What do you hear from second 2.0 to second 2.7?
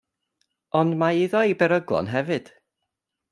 hefyd.